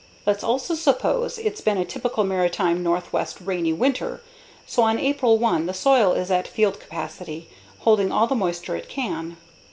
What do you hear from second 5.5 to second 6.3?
the soil